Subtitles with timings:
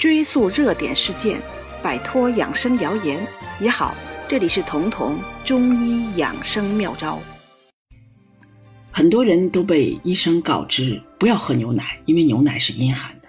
[0.00, 1.38] 追溯热点事件，
[1.82, 3.22] 摆脱养生谣言
[3.58, 3.94] 你好。
[4.26, 7.20] 这里是彤彤中医养生妙招。
[8.90, 13.28] 很多人都被医生告知不要喝牛奶，因为牛奶是阴寒的。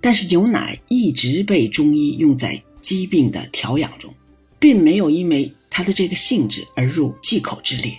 [0.00, 4.12] 但是牛奶一直被中医用在疾病的调养中，
[4.58, 7.96] 并没有因为它的这个性质而入忌口之列。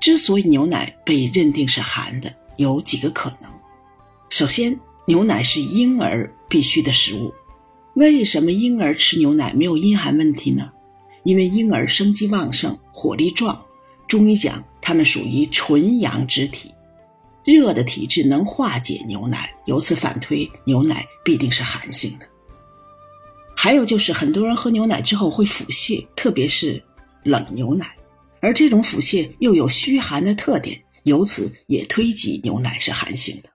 [0.00, 3.48] 之所以牛奶被认定是寒的，有几个可能。
[4.28, 4.78] 首先，
[5.08, 7.32] 牛奶是婴儿必须的食物。
[7.94, 10.70] 为什么婴儿吃牛奶没有阴寒问题呢？
[11.24, 13.58] 因为婴儿生机旺盛，火力壮。
[14.06, 16.70] 中医讲，他们属于纯阳之体，
[17.42, 22.28] 热的体质能化解牛奶，由此反推牛奶必定是寒性的。
[23.56, 26.82] 还有就是，很多人喝牛奶之后会腹泻，特别是
[27.22, 27.96] 冷牛奶。
[28.42, 33.48] 而这种腹泻又有虚寒的特点，由此也推及牛奶是寒性的。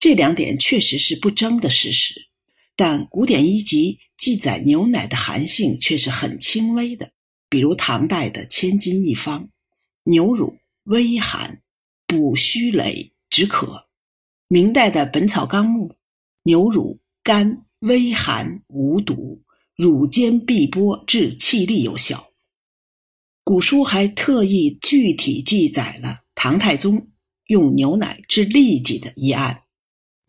[0.00, 2.30] 这两点确实是不争的事实，
[2.74, 7.12] 但古典医籍记载牛奶的寒性却是很轻微的，
[7.50, 9.44] 比如唐代的《千金一方》，
[10.04, 11.60] 牛乳微寒，
[12.06, 13.88] 补虚羸止渴；
[14.48, 15.88] 明代的《本草纲目》，
[16.44, 19.42] 牛乳甘微寒无毒，
[19.76, 22.30] 乳煎必剥治气力有效。
[23.44, 27.08] 古书还特意具体记载了唐太宗
[27.48, 29.64] 用牛奶治痢疾的一案：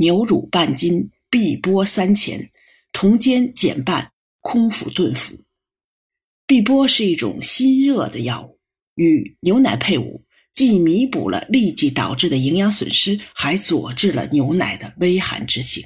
[0.02, 2.50] 牛乳半斤，碧波三钱，
[2.92, 5.38] 同煎减半，空腹炖服。
[6.48, 8.58] 碧波是一种辛热的药物，
[8.96, 15.86] 与牛奶配伍，既弥补了痢疾导致的营养损失，还佐治了牛奶的微寒之性。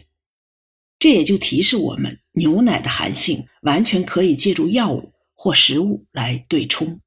[0.97, 7.01] 这也就提示我们，牛奶的寒性完全可以借助药物或食物来对冲。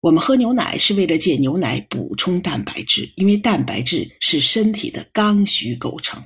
[0.00, 6.22] 我们喝牛奶是为了借牛奶补充蛋白质，因为蛋白质是身体的刚需构成，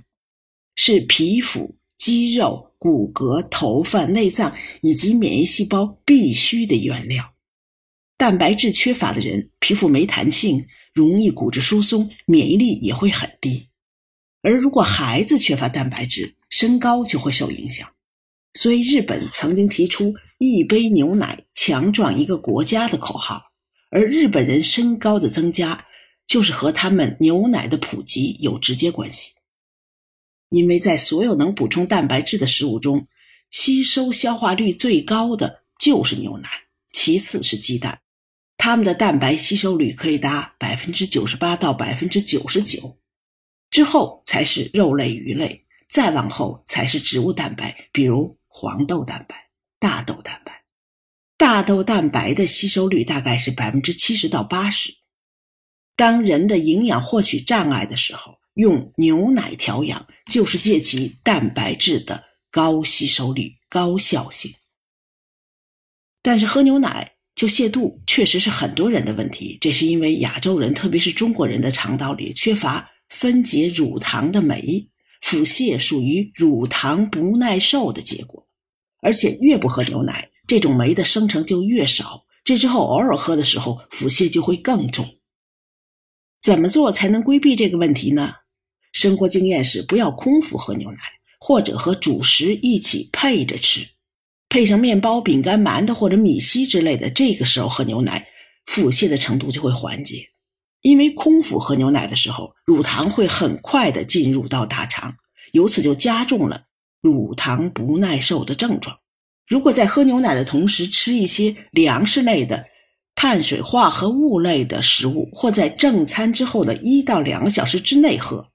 [0.76, 7.32] 是皮肤、肌肉、骨骼、头发、内脏以及免疫细胞必须的原料。
[8.18, 13.68] 蛋白质缺乏的人，皮肤没弹性，容易骨质疏松，免疫力也会很低。
[14.42, 17.88] 而如果孩子缺乏蛋白质，身高就会受影响。
[18.52, 23.51] 所以，日本曾经提出“一杯牛奶强壮一个国家”的口号。
[23.94, 25.86] 而日本人身高的增加，
[26.26, 29.32] 就是和他们牛奶的普及有直接关系。
[30.48, 33.06] 因为在所有能补充蛋白质的食物中，
[33.50, 36.48] 吸收消化率最高的就是牛奶，
[36.90, 38.00] 其次是鸡蛋，
[38.56, 42.98] 它们的蛋白吸收率可以达百分之九十八到百分之九十九，
[43.68, 50.41] 之后才是肉类、鱼类，再往后才是植物蛋白，比如黄豆蛋白、大豆蛋白。
[51.42, 54.94] 大豆蛋白的吸收率大概是百分之七十到八十。
[55.96, 64.54] 当人的营养获取障碍的时候，用牛奶调养，就是借其蛋白质的高吸收率、高效性。
[66.22, 69.58] 但是喝牛奶就泻肚，确实是很多人的问题。
[69.60, 74.88] 这是因为亚洲人，特别是中国人的肠道里缺乏分解乳糖的酶，
[75.20, 78.46] 腹泻属于乳糖不耐受的结果。
[79.00, 80.28] 而且越不喝牛奶。
[80.52, 85.16] 这种酶的生成就越少，这之后偶尔喝的时候，腹泻就会更重。
[86.42, 88.34] 怎么做才能规避这个问题呢？
[88.92, 90.98] 生活经验是不要空腹喝牛奶，
[91.40, 93.88] 或者和主食一起配着吃，
[94.50, 97.08] 配上面包、饼干、馒头或者米稀之类的。
[97.08, 98.28] 这个时候喝牛奶，
[98.66, 100.22] 腹泻的程度就会缓解。
[100.82, 105.16] 因为空腹喝牛奶的时候，乳糖会很快的进入到大肠，
[105.52, 106.64] 由此就加重了
[107.00, 108.98] 乳糖不耐受的症状。
[109.46, 112.66] 如果在喝牛奶的同时吃一些粮食类的、
[113.14, 118.50] 碳水化合物类的食物，或在正餐之后的一到两个小时之内喝，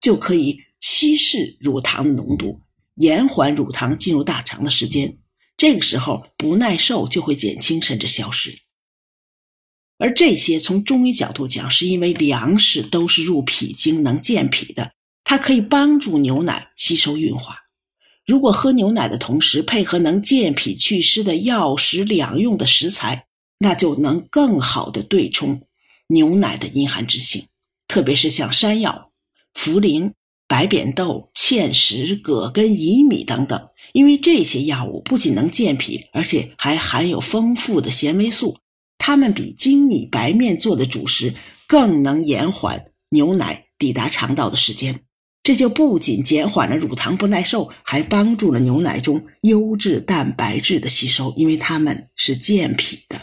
[0.00, 2.60] 就可以稀释乳糖的浓度，
[2.96, 5.16] 延缓乳糖进入大肠的时间。
[5.56, 8.58] 这个时候不耐受就会减轻甚至消失。
[9.98, 14.92] 而这些从中医角度讲，是因为粮食都是入脾经能健脾的，
[15.22, 17.61] 它可以帮助牛奶吸收运化。
[18.24, 23.26] 如果喝牛奶的同时配合能健脾祛湿的药食两用的食材，
[23.58, 25.62] 那就能更好的对冲
[26.06, 27.46] 牛奶的阴寒之性。
[27.88, 29.10] 特别是像山药、
[29.54, 30.12] 茯苓、
[30.46, 38.56] 白扁豆、芡实、葛根、薏米等等，因为这些药物不仅能健脾，而且还含有丰富的纤维素，
[38.98, 41.34] 它们比精米白面做的主食
[41.66, 45.00] 更能延缓牛奶抵达肠道的时间。
[45.42, 53.20] 这就不仅减缓了乳糖不耐受，还帮助了牛奶中优质蛋白质的吸收，因为它们是健脾的。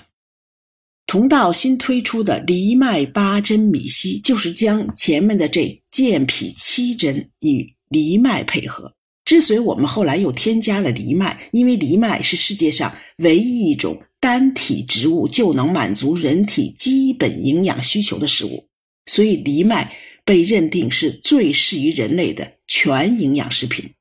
[1.08, 8.94] 同道新推出的藜麦八珍米稀，就是将前面的这健脾七珍与藜麦配合。
[9.26, 18.68] 之所以我们后来又添加了藜麦，因为藜麦是世界上唯一一种单体植物就能满足人体基本营养需求的食物，
[19.06, 19.96] 所以藜麦
[20.26, 23.94] 被认定是最适宜人类的全营养食品。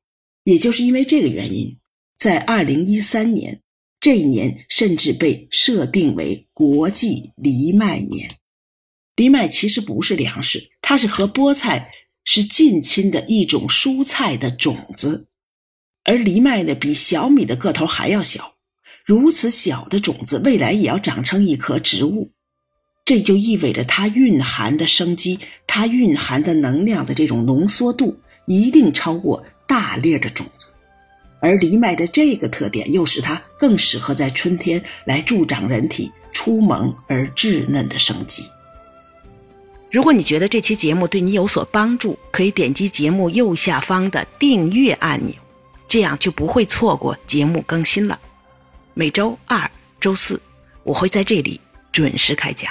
[0.44, 1.78] 也就是因为这个原因，
[2.16, 3.62] 在二零一三年
[4.00, 8.30] 这一年，甚至被设定为国际藜麦年。
[9.16, 11.92] 藜麦其实不是粮食，它是和菠菜。
[12.30, 15.28] 是近亲的一种蔬菜的种子，
[16.04, 18.56] 而藜麦呢，比小米的个头还要小。
[19.02, 22.34] 如此小的种子，未来也要长成一棵植物，
[23.08, 30.74] 这就意味着它蕴含的生机、它蕴含的能量的这种浓缩度，一定超过大粒的种子。
[31.40, 38.46] 而藜麦的这个特点，又使它更适合在春天来助长人体初萌而稚嫩的生机。
[39.90, 45.34] 如果你觉得这期节目对你有所帮助，可以点击节目右下方的订阅按钮，
[45.88, 48.20] 这样就不会错过节目更新了。
[48.92, 50.38] 每周二、周四，
[50.82, 51.58] 我会在这里
[51.90, 52.70] 准时开讲。